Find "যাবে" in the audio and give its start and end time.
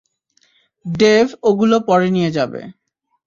2.31-2.61